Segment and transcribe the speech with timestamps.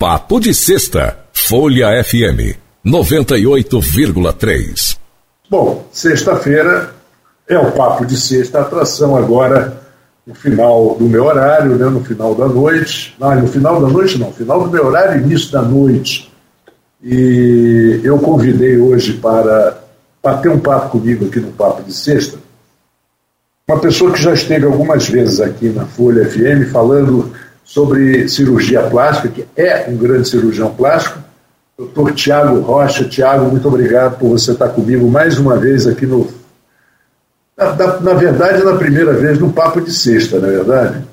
[0.00, 4.96] Papo de Sexta, Folha FM 98,3.
[5.50, 6.94] Bom, sexta-feira
[7.46, 9.78] é o Papo de Sexta, atração agora
[10.26, 13.14] no final do meu horário, né, no final da noite.
[13.20, 16.32] Não, no final da noite não, final do meu horário, início da noite.
[17.04, 19.84] E eu convidei hoje para
[20.22, 22.38] bater um papo comigo aqui no Papo de Sexta
[23.70, 27.32] uma pessoa que já esteve algumas vezes aqui na Folha FM falando
[27.70, 31.20] sobre cirurgia plástica, que é um grande cirurgião plástico,
[31.78, 33.04] doutor Tiago Rocha.
[33.04, 36.28] Tiago, muito obrigado por você estar comigo mais uma vez aqui no.
[37.56, 41.04] Na, na, na verdade, na primeira vez no Papo de Sexta, não é verdade?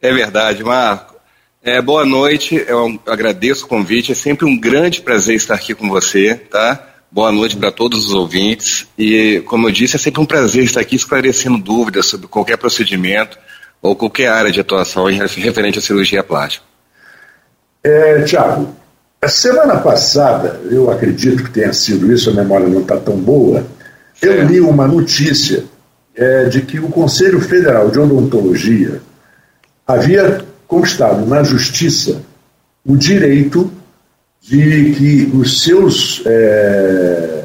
[0.00, 1.16] É verdade, Marco.
[1.60, 5.88] É, boa noite, eu agradeço o convite, é sempre um grande prazer estar aqui com
[5.88, 6.86] você, tá?
[7.10, 8.86] Boa noite para todos os ouvintes.
[8.96, 13.36] E, como eu disse, é sempre um prazer estar aqui esclarecendo dúvidas sobre qualquer procedimento
[13.86, 16.64] ou qualquer área de atuação referente à cirurgia plástica.
[17.82, 18.68] É, Tiago,
[19.20, 23.64] a semana passada, eu acredito que tenha sido isso, a memória não está tão boa,
[24.20, 25.64] eu li uma notícia
[26.14, 29.00] é, de que o Conselho Federal de Odontologia
[29.86, 32.22] havia conquistado na Justiça
[32.84, 33.70] o direito
[34.40, 37.44] de que os seus, é,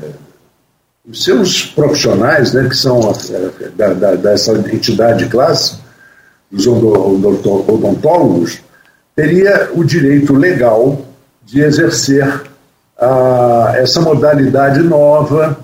[1.07, 5.75] os seus profissionais, né, que são é, da, da, dessa entidade de classe,
[6.51, 8.61] os odontólogos,
[9.15, 11.01] teria o direito legal
[11.45, 12.41] de exercer
[12.99, 15.57] ah, essa modalidade nova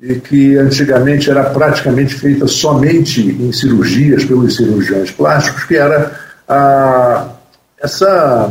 [0.00, 6.12] e que antigamente era praticamente feita somente em cirurgias pelos cirurgiões plásticos, que era
[6.48, 7.28] ah,
[7.80, 8.50] essa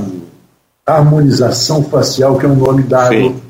[0.85, 3.41] harmonização facial, que é um nome dado Sim.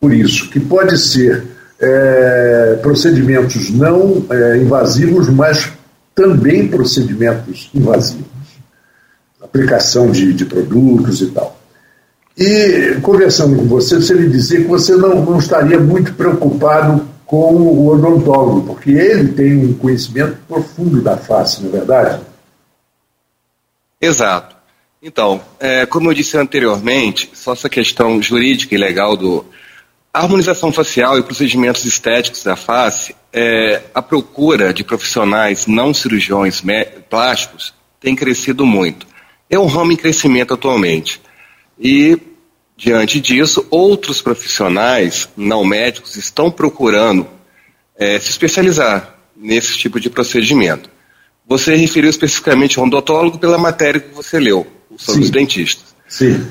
[0.00, 1.44] por isso, que pode ser
[1.80, 5.72] é, procedimentos não é, invasivos, mas
[6.14, 8.26] também procedimentos invasivos,
[9.40, 11.58] aplicação de, de produtos e tal.
[12.36, 17.54] E conversando com você, você me dizia que você não, não estaria muito preocupado com
[17.54, 22.22] o odontólogo, porque ele tem um conhecimento profundo da face, não é verdade?
[24.00, 24.56] Exato.
[25.02, 29.44] Então, é, como eu disse anteriormente, só essa questão jurídica e legal do
[30.12, 36.62] harmonização facial e procedimentos estéticos da face, é, a procura de profissionais não cirurgiões
[37.08, 39.06] plásticos tem crescido muito.
[39.48, 41.20] É um ramo em crescimento atualmente.
[41.78, 42.18] E,
[42.76, 47.26] diante disso, outros profissionais não médicos estão procurando
[47.96, 50.90] é, se especializar nesse tipo de procedimento.
[51.46, 54.66] Você referiu especificamente ao odontólogo pela matéria que você leu
[54.96, 55.24] sobre Sim.
[55.24, 55.94] os dentistas.
[56.08, 56.46] Sim.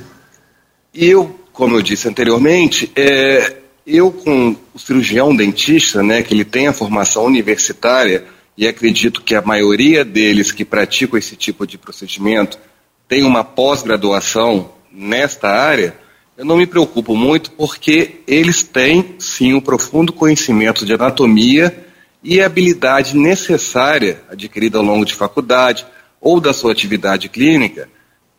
[0.93, 6.45] E eu, como eu disse anteriormente, é, eu com o cirurgião dentista, né, que ele
[6.45, 8.25] tem a formação universitária,
[8.57, 12.59] e acredito que a maioria deles que praticam esse tipo de procedimento
[13.07, 15.95] tem uma pós-graduação nesta área,
[16.37, 21.85] eu não me preocupo muito porque eles têm sim um profundo conhecimento de anatomia
[22.23, 25.85] e habilidade necessária adquirida ao longo de faculdade
[26.19, 27.89] ou da sua atividade clínica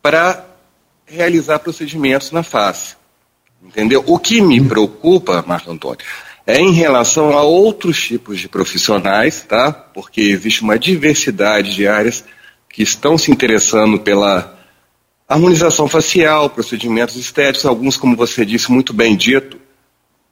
[0.00, 0.44] para
[1.04, 2.96] realizar procedimentos na face.
[3.64, 4.02] Entendeu?
[4.06, 6.04] O que me preocupa, Marco Antônio,
[6.46, 9.72] é em relação a outros tipos de profissionais, tá?
[9.72, 12.24] Porque existe uma diversidade de áreas
[12.68, 14.58] que estão se interessando pela
[15.28, 19.58] harmonização facial, procedimentos estéticos, alguns, como você disse muito bem dito,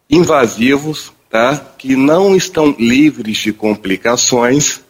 [0.09, 1.57] invasivos, tá?
[1.79, 4.81] Que não estão livres de complicações.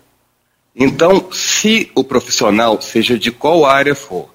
[0.74, 4.30] Então, se o profissional, seja de qual área for,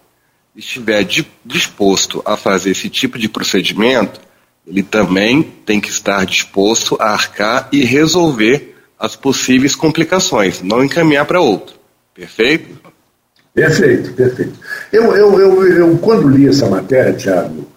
[0.55, 1.05] estiver
[1.43, 4.19] disposto a fazer esse tipo de procedimento,
[4.65, 11.25] ele também tem que estar disposto a arcar e resolver as possíveis complicações, não encaminhar
[11.25, 11.75] para outro.
[12.13, 12.79] Perfeito?
[13.53, 14.59] Perfeito, perfeito.
[14.91, 17.67] Eu, eu, eu, eu, quando li essa matéria, Tiago,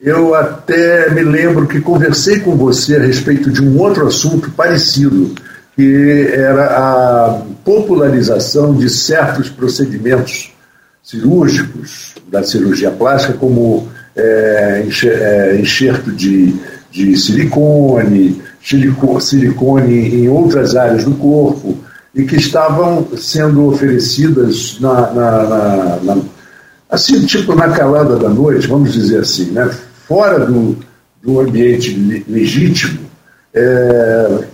[0.00, 5.34] eu até me lembro que conversei com você a respeito de um outro assunto parecido,
[5.74, 10.53] que era a popularização de certos procedimentos
[11.04, 16.54] cirúrgicos da cirurgia plástica, como é, é enxerto de,
[16.90, 18.42] de silicone,
[19.20, 21.76] silicone em outras áreas do corpo,
[22.14, 26.22] e que estavam sendo oferecidas na, na, na, na
[26.88, 29.68] assim, tipo na calada da noite, vamos dizer assim, né?
[30.06, 30.76] fora do,
[31.22, 33.00] do ambiente legítimo,
[33.52, 34.44] é,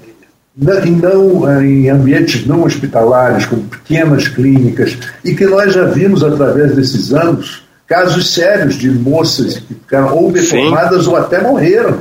[0.57, 6.23] e não eh, em ambientes não hospitalares, como pequenas clínicas, e que nós já vimos
[6.23, 11.11] através desses anos casos sérios de moças que ficaram ou deformadas Sim.
[11.11, 12.01] ou até morreram.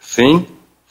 [0.00, 0.44] Sim.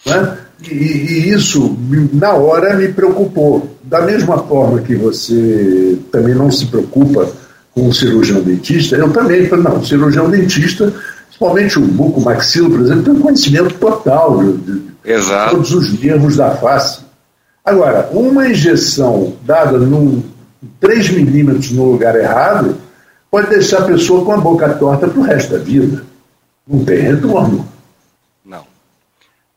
[0.06, 0.38] Né?
[0.64, 1.78] E, e, isso,
[2.14, 3.76] na hora, me preocupou.
[3.84, 7.30] Da mesma forma que você também não se preocupa
[7.74, 10.92] com um cirurgião dentista, eu também falei, não, cirurgião dentista,
[11.28, 15.56] principalmente o buco maxilo, por exemplo, tem um conhecimento total de, de Exato.
[15.56, 17.00] todos os nervos da face.
[17.64, 20.22] Agora, uma injeção dada num
[20.80, 22.78] 3 milímetros no lugar errado
[23.32, 26.06] pode deixar a pessoa com a boca torta para o resto da vida.
[26.68, 27.68] Não tem retorno.
[28.46, 28.66] Não.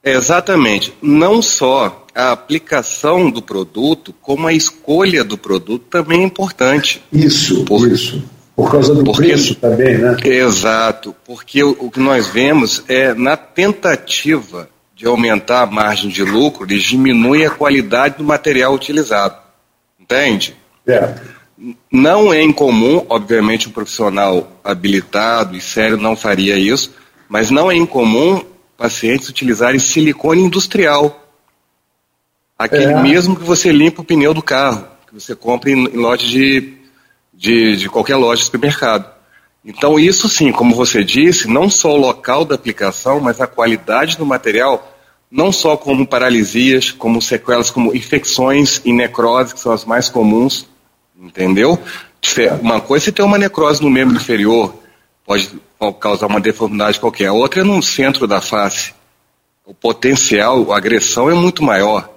[0.04, 0.94] Exatamente.
[1.02, 7.02] Não só a aplicação do produto, como a escolha do produto também é importante.
[7.12, 7.88] Isso, Por...
[7.88, 8.22] isso.
[8.54, 10.16] Por causa do porque, preço também, né?
[10.22, 11.14] Exato.
[11.24, 14.68] Porque o, o que nós vemos é na tentativa
[15.00, 19.34] de aumentar a margem de lucro, ele diminui a qualidade do material utilizado.
[19.98, 20.54] Entende?
[20.86, 21.14] É.
[21.90, 26.94] Não é incomum, obviamente, um profissional habilitado e sério não faria isso,
[27.30, 28.44] mas não é incomum
[28.76, 31.32] pacientes utilizarem silicone industrial.
[32.58, 33.02] Aquele é.
[33.02, 36.74] mesmo que você limpa o pneu do carro, que você compra em, em loja de,
[37.32, 39.10] de, de qualquer loja de supermercado.
[39.64, 44.16] Então, isso sim, como você disse, não só o local da aplicação, mas a qualidade
[44.16, 44.96] do material,
[45.30, 50.66] não só como paralisias, como sequelas, como infecções e necrose, que são as mais comuns,
[51.20, 51.78] entendeu?
[52.60, 54.74] Uma coisa é ter uma necrose no membro inferior,
[55.26, 55.50] pode
[56.00, 57.26] causar uma deformidade qualquer.
[57.26, 58.92] A outra é no centro da face.
[59.64, 62.10] O potencial, a agressão é muito maior.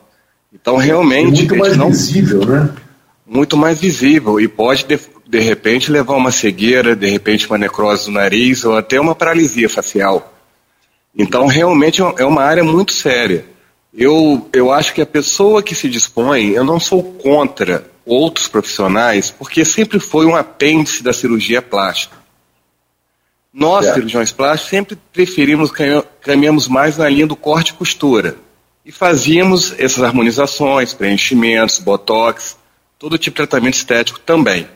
[0.51, 1.45] Então, realmente.
[1.45, 1.89] É muito mais não...
[1.89, 2.73] visível, né?
[3.25, 4.85] Muito mais visível e pode
[5.33, 9.67] de, repente levar uma cegueira, de repente uma necrose do nariz ou até uma paralisia
[9.67, 10.31] facial.
[11.17, 13.45] Então, realmente é, é uma área muito séria.
[13.91, 19.31] Eu, eu acho que a pessoa que se dispõe, eu não sou contra outros profissionais,
[19.31, 22.15] porque sempre foi um apêndice da cirurgia plástica.
[23.51, 23.93] Nós, é.
[23.93, 25.71] cirurgiões plásticos, sempre preferimos,
[26.21, 28.35] caminhamos mais na linha do corte e costura.
[28.85, 32.57] E fazíamos essas harmonizações, preenchimentos, botox,
[32.99, 34.67] todo tipo de tratamento estético também.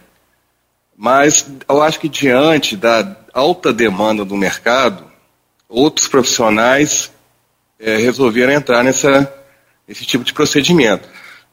[0.97, 5.05] Mas eu acho que diante da alta demanda do mercado,
[5.69, 7.11] outros profissionais
[7.79, 9.31] é, resolveram entrar nessa,
[9.87, 11.07] nesse tipo de procedimento.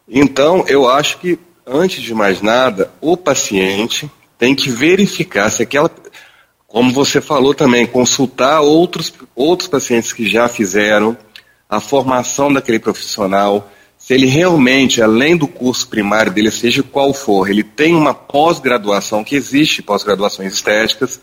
[0.08, 5.91] Então, eu acho que, antes de mais nada, o paciente tem que verificar se aquela.
[6.67, 11.17] Como você falou também, consultar outros, outros pacientes que já fizeram
[11.69, 13.70] a formação daquele profissional,
[14.05, 19.25] se ele realmente, além do curso primário dele, seja qual for, ele tem uma pós-graduação,
[19.25, 21.19] que existe pós-graduações estéticas,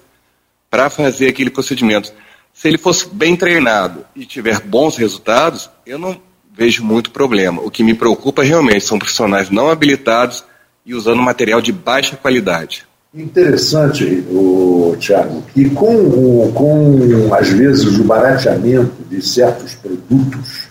[0.68, 2.12] para fazer aquele procedimento.
[2.52, 6.20] Se ele fosse bem treinado e tiver bons resultados, eu não
[6.52, 7.62] vejo muito problema.
[7.62, 10.44] O que me preocupa realmente são profissionais não habilitados
[10.84, 12.88] e usando material de baixa qualidade.
[13.14, 20.71] Interessante, o Tiago, que com, com, às vezes, o barateamento de certos produtos,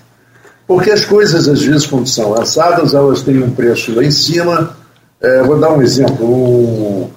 [0.70, 4.76] porque as coisas, às vezes, quando são lançadas, elas têm um preço lá em cima.
[5.20, 6.24] É, vou dar um exemplo.
[6.24, 7.10] Um,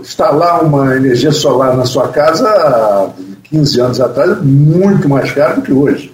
[0.00, 3.08] instalar uma energia solar na sua casa há
[3.44, 6.12] 15 anos atrás muito mais caro do que hoje.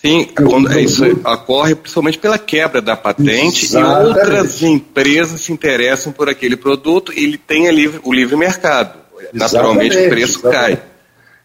[0.00, 4.02] Sim, quando, isso ocorre principalmente pela quebra da patente Exatamente.
[4.02, 8.98] e outras empresas se interessam por aquele produto e ele tem ali o livre mercado.
[9.34, 10.78] Naturalmente o preço exatamente.
[10.78, 10.82] cai.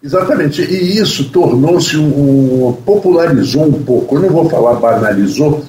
[0.05, 4.15] Exatamente, e isso tornou-se um, um, popularizou um pouco.
[4.15, 5.65] Eu não vou falar banalizou,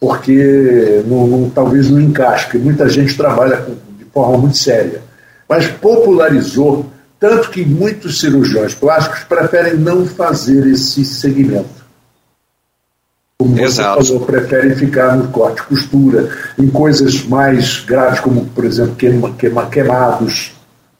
[0.00, 5.02] porque não, não, talvez não encaixe, porque muita gente trabalha com, de forma muito séria.
[5.46, 6.86] Mas popularizou,
[7.20, 11.84] tanto que muitos cirurgiões plásticos preferem não fazer esse segmento.
[13.36, 14.02] Como Exato.
[14.02, 19.30] você falou, preferem ficar no corte costura, em coisas mais graves, como, por exemplo, queima,
[19.34, 20.53] queima, queimados,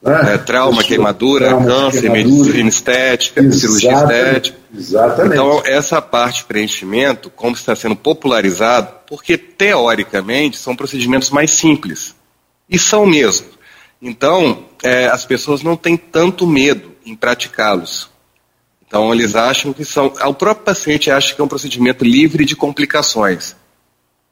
[0.05, 0.35] né?
[0.35, 2.37] É, trauma, queimadura, trauma, câncer, queimadura.
[2.37, 4.59] medicina estética, cirurgia estética.
[4.77, 5.33] Exatamente.
[5.33, 12.15] Então, essa parte de preenchimento, como está sendo popularizado, porque teoricamente são procedimentos mais simples.
[12.69, 13.47] E são mesmo.
[14.01, 18.11] Então, é, as pessoas não têm tanto medo em praticá-los.
[18.87, 20.07] Então, eles acham que são.
[20.07, 23.57] O próprio paciente acha que é um procedimento livre de complicações.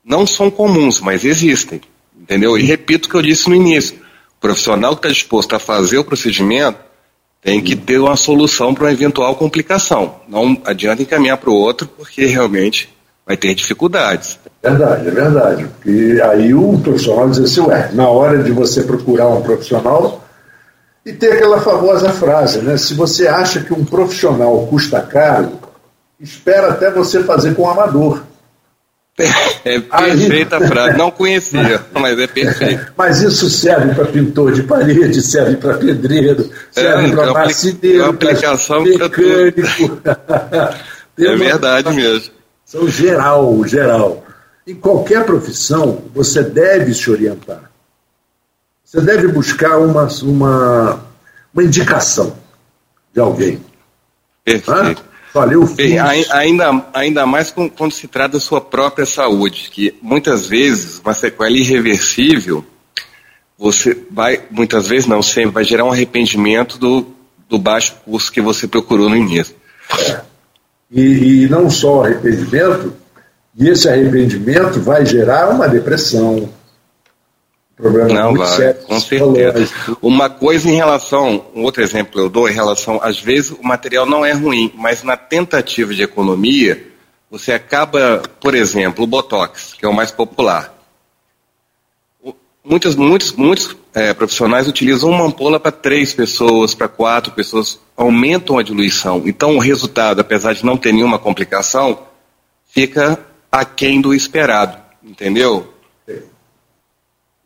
[0.04, 1.80] Não são comuns, mas existem.
[2.20, 2.58] Entendeu?
[2.58, 4.01] E repito o que eu disse no início
[4.42, 6.78] profissional que está disposto a fazer o procedimento
[7.40, 10.16] tem que ter uma solução para uma eventual complicação.
[10.28, 12.88] Não adianta encaminhar para o outro, porque realmente
[13.26, 14.38] vai ter dificuldades.
[14.62, 15.66] É verdade, é verdade.
[15.86, 20.22] E aí o profissional diz assim, ué, na hora de você procurar um profissional,
[21.04, 22.76] e ter aquela famosa frase, né?
[22.76, 25.58] Se você acha que um profissional custa caro,
[26.20, 28.22] espera até você fazer com um amador.
[29.18, 32.92] É perfeita a frase, não conhecia, mas é perfeito.
[32.96, 38.04] Mas isso serve para pintor de parede, serve para pedreiro, serve é, para é marceneiro,
[38.06, 40.00] aplicação mecânico.
[41.18, 42.32] é verdade mesmo.
[42.64, 44.24] São geral, geral.
[44.66, 47.70] Em qualquer profissão, você deve se orientar.
[48.82, 51.04] você deve buscar uma, uma,
[51.52, 52.34] uma indicação
[53.12, 53.60] de alguém.
[54.42, 54.72] Perfeito.
[54.72, 54.96] Olha,
[55.34, 55.98] eu fiz...
[56.30, 61.50] ainda, ainda mais quando se trata da sua própria saúde, que muitas vezes uma sequela
[61.50, 62.64] irreversível,
[63.58, 67.06] você vai, muitas vezes não sempre, vai gerar um arrependimento do,
[67.48, 69.54] do baixo curso que você procurou no início.
[69.98, 70.20] É.
[70.90, 72.92] E, e não só arrependimento,
[73.56, 76.48] e esse arrependimento vai gerar uma depressão,
[77.76, 78.82] problema Não, vai, sério.
[78.82, 79.72] Com certeza.
[80.00, 84.06] Uma coisa em relação, um outro exemplo eu dou em relação, às vezes o material
[84.06, 86.86] não é ruim, mas na tentativa de economia,
[87.30, 90.72] você acaba, por exemplo, o Botox, que é o mais popular.
[92.64, 98.58] Muitos, muitos, muitos é, profissionais utilizam uma ampola para três pessoas, para quatro pessoas, aumentam
[98.58, 99.22] a diluição.
[99.26, 102.06] Então o resultado, apesar de não ter nenhuma complicação,
[102.68, 103.18] fica
[103.50, 105.71] aquém do esperado, entendeu?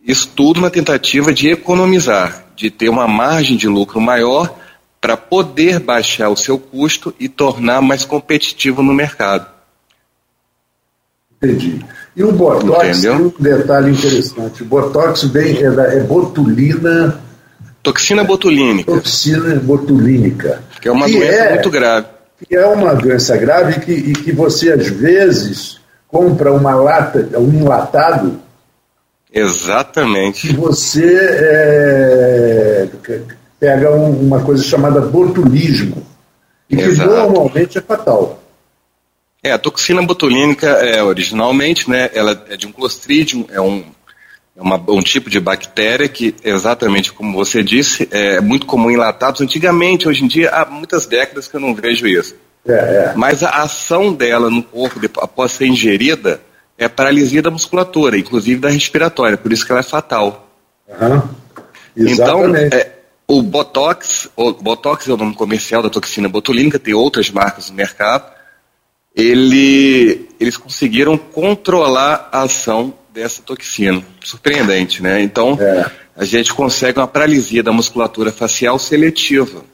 [0.06, 4.56] Isso tudo na tentativa de economizar, de ter uma margem de lucro maior
[5.00, 9.46] para poder baixar o seu custo e tornar mais competitivo no mercado.
[11.42, 11.84] Entendi.
[12.16, 14.62] E o Botox tem um detalhe interessante.
[14.62, 17.20] O Botox bem, é, da, é botulina.
[17.82, 18.92] Toxina botulínica.
[18.92, 20.62] Toxina botulínica.
[20.80, 22.06] Que é uma que doença é, muito grave.
[22.48, 27.52] Que é uma doença grave que, e que você, às vezes, compra uma lata, um
[27.52, 28.45] enlatado
[29.36, 30.50] Exatamente.
[30.54, 32.88] Você é,
[33.60, 36.06] pega um, uma coisa chamada botulismo,
[36.70, 38.42] e que normalmente é fatal.
[39.42, 43.84] É, a toxina botulínica é originalmente, né, ela é de um clostridium, é um,
[44.56, 48.96] é uma, um tipo de bactéria que, exatamente como você disse, é muito comum em
[48.96, 49.42] latados.
[49.42, 52.34] Antigamente, hoje em dia, há muitas décadas que eu não vejo isso.
[52.66, 53.12] É, é.
[53.14, 56.40] Mas a ação dela no corpo, após ser ingerida,
[56.78, 60.48] é paralisia da musculatura, inclusive da respiratória, por isso que ela é fatal.
[60.88, 61.22] Uhum.
[61.96, 62.92] Então, é,
[63.26, 67.76] o Botox, o Botox é o nome comercial da toxina botulínica, tem outras marcas no
[67.76, 68.30] mercado,
[69.14, 74.02] ele, eles conseguiram controlar a ação dessa toxina.
[74.22, 75.22] Surpreendente, né?
[75.22, 75.90] Então, é.
[76.14, 79.64] a gente consegue uma paralisia da musculatura facial seletiva.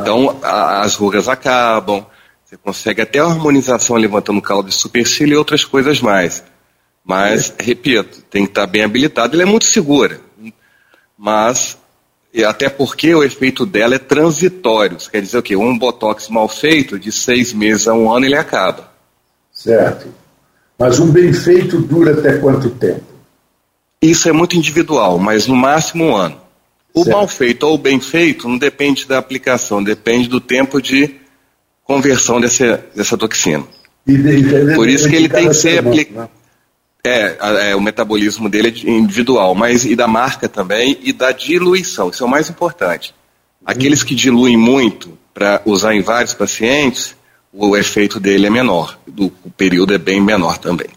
[0.00, 2.04] Então, a, as rugas acabam,
[2.54, 6.44] você consegue até a harmonização levantando caldo de supercílio e outras coisas mais.
[7.04, 7.62] Mas, é.
[7.62, 9.34] repito, tem que estar bem habilitado.
[9.34, 10.20] Ele é muito segura.
[11.18, 11.76] Mas,
[12.46, 14.96] até porque o efeito dela é transitório.
[14.96, 15.56] Isso quer dizer o quê?
[15.56, 18.90] Um botox mal feito, de seis meses a um ano, ele acaba.
[19.52, 20.06] Certo.
[20.78, 23.04] Mas um bem feito dura até quanto tempo?
[24.00, 26.40] Isso é muito individual, mas no máximo um ano.
[26.92, 27.16] O certo.
[27.16, 31.23] mal feito ou o bem feito não depende da aplicação, depende do tempo de
[31.84, 33.64] conversão dessa, dessa toxina.
[34.06, 34.18] E
[34.74, 36.20] Por isso que ele tem que ser aplicado.
[36.20, 36.28] Né?
[37.06, 42.08] É, é, o metabolismo dele é individual, mas e da marca também e da diluição,
[42.08, 43.14] isso é o mais importante.
[43.64, 47.14] Aqueles que diluem muito para usar em vários pacientes,
[47.52, 50.88] o efeito dele é menor, do, o período é bem menor também.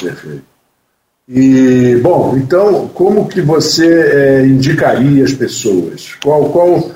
[0.00, 0.50] Perfeito.
[1.28, 6.14] E, bom, então, como que você é, indicaria as pessoas?
[6.22, 6.90] Qual, qual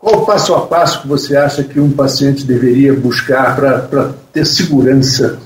[0.00, 4.46] qual o passo a passo que você acha que um paciente deveria buscar para ter
[4.46, 5.38] segurança?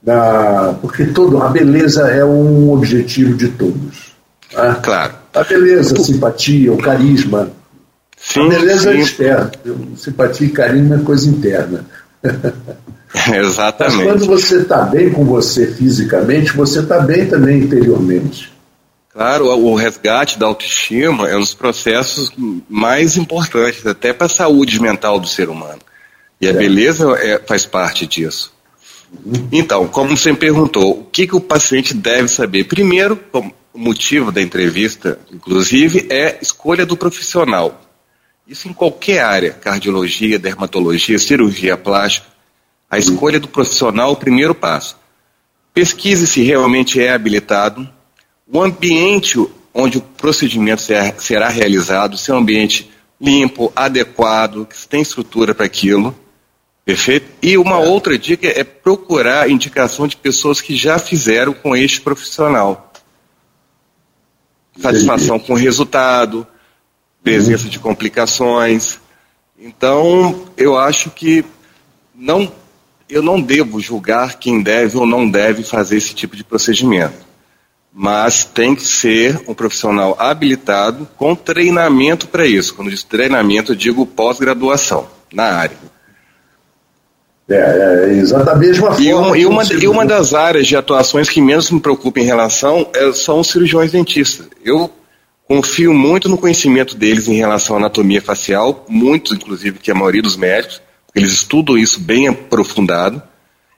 [0.00, 0.76] Da...
[0.80, 4.14] Porque todo, a beleza é um objetivo de todos.
[4.52, 4.76] Tá?
[4.76, 5.14] Claro.
[5.34, 7.50] A beleza, a simpatia, o carisma.
[8.16, 8.98] Sim, a beleza é sim.
[8.98, 9.50] é externa.
[9.96, 11.84] Simpatia e carisma é coisa interna.
[13.34, 13.96] Exatamente.
[13.96, 18.52] Mas quando você está bem com você fisicamente, você está bem também interiormente.
[19.20, 22.32] Claro, o resgate da autoestima é um dos processos
[22.66, 25.78] mais importantes, até para a saúde mental do ser humano.
[26.40, 26.52] E a é.
[26.54, 28.50] beleza é, faz parte disso.
[29.52, 32.64] Então, como você me perguntou, o que, que o paciente deve saber?
[32.64, 37.78] Primeiro, o motivo da entrevista, inclusive, é escolha do profissional.
[38.48, 42.26] Isso em qualquer área, cardiologia, dermatologia, cirurgia plástica.
[42.90, 44.96] A escolha do profissional é o primeiro passo.
[45.74, 47.86] Pesquise se realmente é habilitado,
[48.52, 49.38] o ambiente
[49.72, 50.82] onde o procedimento
[51.18, 52.90] será realizado ser um ambiente
[53.20, 56.14] limpo, adequado, que tem estrutura para aquilo.
[56.84, 57.26] Perfeito?
[57.40, 57.88] E uma é.
[57.88, 62.92] outra dica é procurar indicação de pessoas que já fizeram com este profissional.
[64.80, 66.46] Satisfação com o resultado,
[67.22, 67.70] presença uhum.
[67.70, 68.98] de complicações.
[69.58, 71.44] Então, eu acho que
[72.14, 72.50] não,
[73.08, 77.29] eu não devo julgar quem deve ou não deve fazer esse tipo de procedimento
[77.92, 82.74] mas tem que ser um profissional habilitado com treinamento para isso.
[82.74, 85.76] Quando diz treinamento, eu digo pós-graduação na área.
[87.48, 89.04] É, é exatamente uma forma.
[89.04, 92.24] E uma, e, uma, e uma das áreas de atuações que menos me preocupa em
[92.24, 94.46] relação é, são os cirurgiões dentistas.
[94.64, 94.90] Eu,
[95.50, 100.22] Confio muito no conhecimento deles em relação à anatomia facial, muito, inclusive, que a maioria
[100.22, 100.80] dos médicos,
[101.12, 103.20] eles estudam isso bem aprofundado.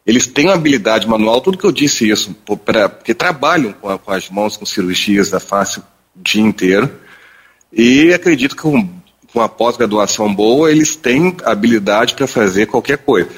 [0.06, 3.98] Eles têm uma habilidade manual, tudo que eu disse isso, pra, porque trabalham com, a,
[3.98, 5.84] com as mãos, com cirurgias da face o
[6.16, 6.90] dia inteiro.
[7.72, 8.88] E acredito que com,
[9.32, 13.30] com a pós-graduação boa, eles têm habilidade para fazer qualquer coisa.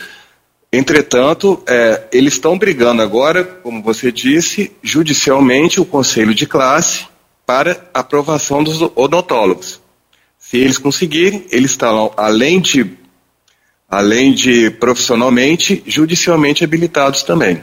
[0.73, 7.07] Entretanto, é, eles estão brigando agora, como você disse, judicialmente o conselho de classe
[7.47, 9.81] para aprovação dos odontólogos.
[10.37, 12.91] Se eles conseguirem, eles estarão, além de,
[13.95, 17.63] além de profissionalmente, judicialmente habilitados também.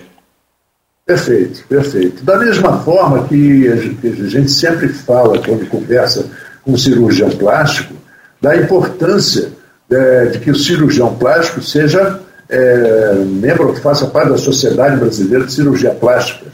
[1.05, 2.23] Perfeito, perfeito.
[2.23, 3.75] Da mesma forma que a
[4.29, 6.29] gente sempre fala quando conversa
[6.63, 7.93] com o cirurgião plástico,
[8.39, 9.51] da importância
[9.89, 15.51] é, de que o cirurgião plástico seja é, membro, faça parte da Sociedade Brasileira de
[15.51, 16.45] Cirurgia Plástica.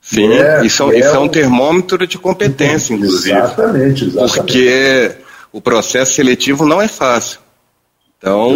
[0.00, 3.36] Sim, é, isso, é, isso é um termômetro de competência, inclusive.
[3.36, 4.36] Exatamente, exatamente.
[4.36, 5.10] Porque
[5.52, 7.38] o processo seletivo não é fácil.
[8.20, 8.54] Então,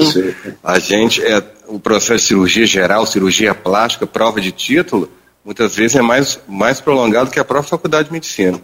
[0.62, 5.08] a gente, é, o processo de cirurgia geral, cirurgia plástica, prova de título,
[5.42, 8.60] muitas vezes é mais, mais prolongado que a própria faculdade de medicina.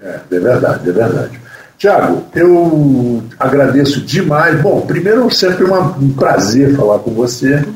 [0.00, 1.40] É, é verdade, é verdade.
[1.76, 4.60] Tiago, eu agradeço demais.
[4.62, 7.66] Bom, primeiro, sempre uma, um prazer falar com você,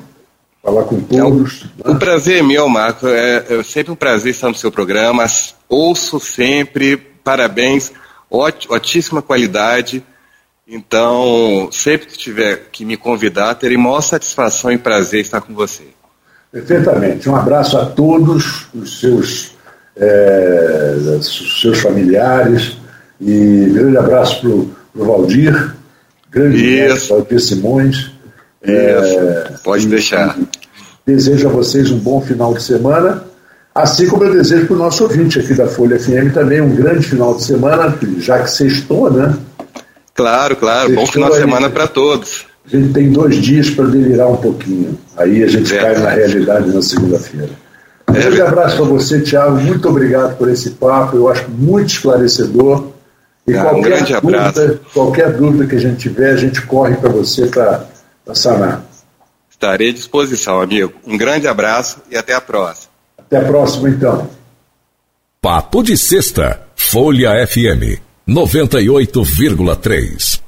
[0.63, 1.67] falar com todos.
[1.85, 1.95] É, né?
[1.97, 3.09] O prazer é meu, Marco.
[3.09, 5.27] É, é sempre um prazer estar no seu programa.
[5.69, 7.93] Ouço sempre, parabéns,
[8.31, 10.05] ót, ótima qualidade.
[10.71, 15.85] Então, sempre que tiver que me convidar, terei maior satisfação e prazer estar com você.
[16.53, 17.27] Perfeitamente.
[17.29, 19.57] Um abraço a todos os seus,
[19.97, 22.77] é, os seus familiares
[23.19, 24.41] e grande abraço
[24.93, 25.75] para o Valdir,
[26.31, 28.11] grande abraço Valdir Simões.
[28.61, 30.37] É, Pode deixar.
[31.07, 33.25] Desejo a vocês um bom final de semana,
[33.75, 37.07] assim como eu desejo para o nosso ouvinte aqui da Folha FM também um grande
[37.07, 39.35] final de semana, já que sextou, né?
[40.19, 40.93] Claro, claro.
[40.97, 42.45] Bom final de semana para todos.
[42.67, 44.99] A gente tem dois dias para delirar um pouquinho.
[45.17, 45.79] Aí a gente é.
[45.79, 47.51] cai na realidade na segunda-feira.
[48.11, 48.21] Um é.
[48.23, 49.61] grande abraço para você, Thiago.
[49.61, 51.17] Muito obrigado por esse papo.
[51.17, 52.89] Eu acho muito esclarecedor.
[53.47, 54.81] E ah, qualquer, um grande dúvida, abraço.
[54.93, 57.87] qualquer dúvida que a gente tiver, a gente corre para você para
[58.35, 58.85] sanar.
[59.49, 60.95] Estarei à disposição, amigo.
[61.07, 62.91] Um grande abraço e até a próxima.
[63.17, 64.29] Até a próxima, então.
[65.41, 70.41] Papo de Sexta, Folha FM, 98,3.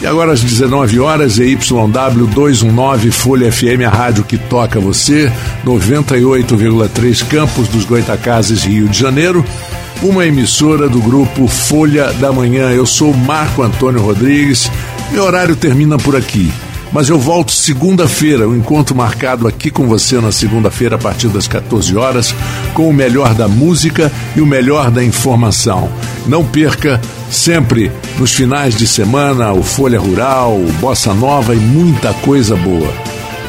[0.00, 5.30] E agora às 19 horas, EYW 219 Folha FM, a rádio que toca você,
[5.64, 9.44] 98,3 Campos dos Goitacazes, Rio de Janeiro
[10.02, 12.70] uma emissora do grupo Folha da Manhã.
[12.70, 14.70] Eu sou Marco Antônio Rodrigues.
[15.12, 16.50] Meu horário termina por aqui.
[16.92, 21.28] Mas eu volto segunda-feira, o um encontro marcado aqui com você na segunda-feira a partir
[21.28, 22.34] das 14 horas,
[22.74, 25.88] com o melhor da música e o melhor da informação.
[26.26, 27.00] Não perca
[27.30, 32.92] sempre nos finais de semana o Folha Rural, o Bossa Nova e muita coisa boa.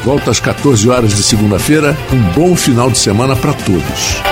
[0.04, 1.96] Volto às 14 horas de segunda-feira.
[2.12, 4.31] Um bom final de semana para todos.